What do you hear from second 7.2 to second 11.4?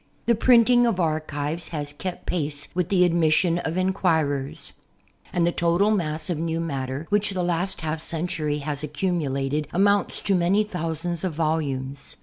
the last half century has accumulated, amounts to many thou .sands of